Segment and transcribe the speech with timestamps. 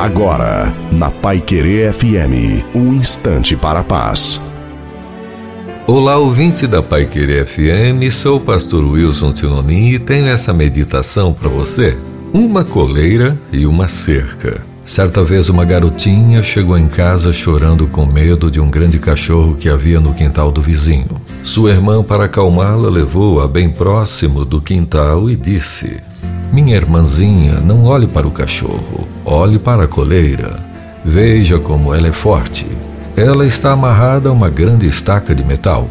[0.00, 4.40] Agora, na Pai Querer FM, um instante para a paz.
[5.86, 11.34] Olá, ouvinte da Pai Querer FM, sou o pastor Wilson Tinonim e tenho essa meditação
[11.34, 11.98] para você.
[12.32, 14.62] Uma coleira e uma cerca.
[14.82, 19.68] Certa vez uma garotinha chegou em casa chorando com medo de um grande cachorro que
[19.68, 21.20] havia no quintal do vizinho.
[21.42, 26.00] Sua irmã, para acalmá-la, levou-a bem próximo do quintal e disse:
[26.52, 30.58] minha irmãzinha, não olhe para o cachorro, olhe para a coleira.
[31.04, 32.66] Veja como ela é forte.
[33.16, 35.88] Ela está amarrada a uma grande estaca de metal.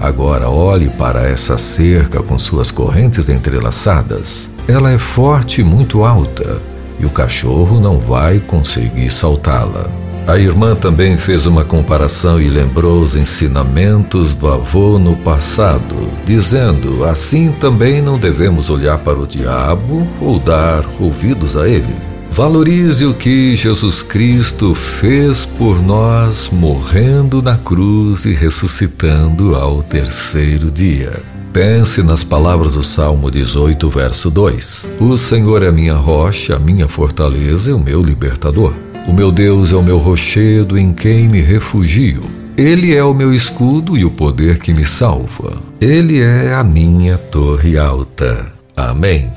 [0.00, 4.50] Agora olhe para essa cerca com suas correntes entrelaçadas.
[4.68, 6.60] Ela é forte e muito alta,
[7.00, 10.05] e o cachorro não vai conseguir saltá-la.
[10.26, 15.94] A irmã também fez uma comparação e lembrou os ensinamentos do avô no passado,
[16.24, 21.94] dizendo: assim também não devemos olhar para o diabo ou dar ouvidos a ele.
[22.32, 30.70] Valorize o que Jesus Cristo fez por nós, morrendo na cruz e ressuscitando ao terceiro
[30.70, 31.12] dia.
[31.52, 37.70] Pense nas palavras do Salmo 18, verso 2: O Senhor é minha rocha, minha fortaleza
[37.70, 38.74] e o meu libertador.
[39.06, 42.22] O meu Deus é o meu rochedo em quem me refugio.
[42.56, 45.62] Ele é o meu escudo e o poder que me salva.
[45.80, 48.46] Ele é a minha torre alta.
[48.76, 49.35] Amém.